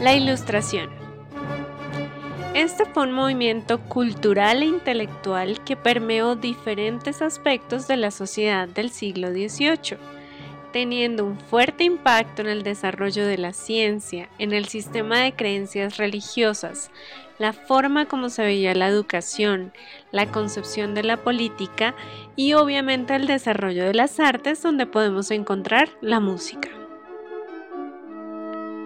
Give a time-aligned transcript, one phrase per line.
[0.00, 0.90] La Ilustración.
[2.54, 8.90] Este fue un movimiento cultural e intelectual que permeó diferentes aspectos de la sociedad del
[8.90, 9.98] siglo XVIII,
[10.72, 15.96] teniendo un fuerte impacto en el desarrollo de la ciencia, en el sistema de creencias
[15.96, 16.92] religiosas,
[17.40, 19.72] la forma como se veía la educación,
[20.12, 21.96] la concepción de la política
[22.36, 26.77] y obviamente el desarrollo de las artes donde podemos encontrar la música.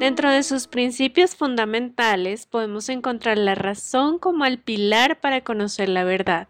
[0.02, 6.02] Dentro de sus principios fundamentales podemos encontrar la razón como el pilar para conocer la
[6.02, 6.48] verdad,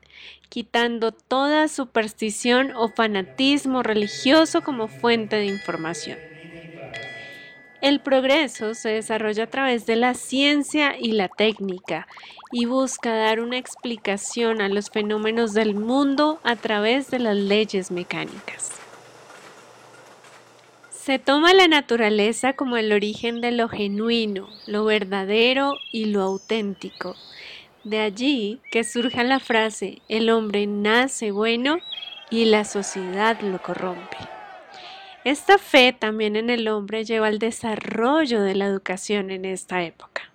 [0.49, 6.19] quitando toda superstición o fanatismo religioso como fuente de información.
[7.83, 12.09] El progreso se desarrolla a través de la ciencia y la técnica
[12.53, 17.91] y busca dar una explicación a los fenómenos del mundo a través de las leyes
[17.91, 18.82] mecánicas.
[21.05, 27.17] Se toma la naturaleza como el origen de lo genuino, lo verdadero y lo auténtico.
[27.83, 31.79] De allí que surja la frase, el hombre nace bueno
[32.31, 34.17] y la sociedad lo corrompe.
[35.25, 40.33] Esta fe también en el hombre lleva al desarrollo de la educación en esta época.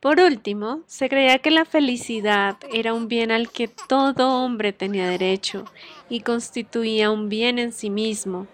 [0.00, 5.08] Por último, se creía que la felicidad era un bien al que todo hombre tenía
[5.08, 5.64] derecho
[6.10, 8.46] y constituía un bien en sí mismo,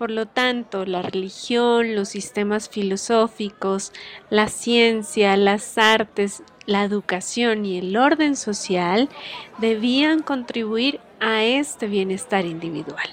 [0.00, 3.92] por lo tanto, la religión, los sistemas filosóficos,
[4.30, 9.10] la ciencia, las artes, la educación y el orden social
[9.58, 13.10] debían contribuir a este bienestar individual.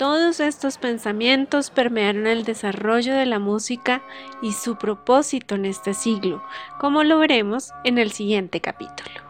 [0.00, 4.02] Todos estos pensamientos permearon el desarrollo de la música
[4.42, 6.42] y su propósito en este siglo,
[6.80, 9.25] como lo veremos en el siguiente capítulo.